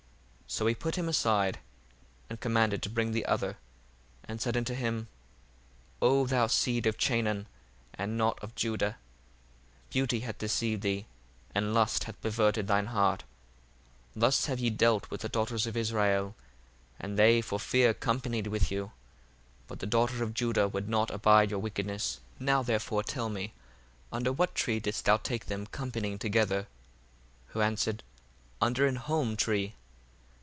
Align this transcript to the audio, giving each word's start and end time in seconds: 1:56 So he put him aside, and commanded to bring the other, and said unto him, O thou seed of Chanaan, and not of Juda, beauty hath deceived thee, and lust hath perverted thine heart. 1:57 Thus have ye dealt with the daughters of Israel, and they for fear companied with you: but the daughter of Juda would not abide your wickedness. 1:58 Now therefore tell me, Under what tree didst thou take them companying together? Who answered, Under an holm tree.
1:56 0.51 0.57
So 0.57 0.67
he 0.67 0.75
put 0.75 0.97
him 0.97 1.07
aside, 1.07 1.59
and 2.29 2.41
commanded 2.41 2.81
to 2.83 2.89
bring 2.89 3.13
the 3.13 3.25
other, 3.25 3.55
and 4.25 4.41
said 4.41 4.57
unto 4.57 4.73
him, 4.73 5.07
O 6.01 6.27
thou 6.27 6.47
seed 6.47 6.85
of 6.85 6.97
Chanaan, 6.97 7.45
and 7.93 8.17
not 8.17 8.37
of 8.43 8.53
Juda, 8.55 8.97
beauty 9.91 10.19
hath 10.19 10.39
deceived 10.39 10.81
thee, 10.81 11.05
and 11.55 11.73
lust 11.73 12.03
hath 12.03 12.19
perverted 12.19 12.67
thine 12.67 12.87
heart. 12.87 13.23
1:57 14.17 14.19
Thus 14.19 14.45
have 14.47 14.59
ye 14.59 14.69
dealt 14.69 15.09
with 15.09 15.21
the 15.21 15.29
daughters 15.29 15.65
of 15.65 15.77
Israel, 15.77 16.35
and 16.99 17.17
they 17.17 17.39
for 17.39 17.57
fear 17.57 17.93
companied 17.93 18.47
with 18.47 18.69
you: 18.69 18.91
but 19.69 19.79
the 19.79 19.85
daughter 19.87 20.21
of 20.21 20.33
Juda 20.33 20.67
would 20.67 20.89
not 20.89 21.09
abide 21.11 21.49
your 21.49 21.59
wickedness. 21.61 22.19
1:58 22.41 22.41
Now 22.41 22.61
therefore 22.61 23.03
tell 23.03 23.29
me, 23.29 23.53
Under 24.11 24.33
what 24.33 24.53
tree 24.53 24.81
didst 24.81 25.05
thou 25.05 25.15
take 25.15 25.45
them 25.45 25.65
companying 25.65 26.19
together? 26.19 26.67
Who 27.47 27.61
answered, 27.61 28.03
Under 28.59 28.85
an 28.85 28.97
holm 28.97 29.37
tree. 29.37 29.75